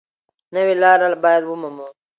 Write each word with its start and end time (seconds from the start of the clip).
نوې 0.53 0.75
لاره 0.81 1.07
باید 1.23 1.43
ومومو. 1.45 1.87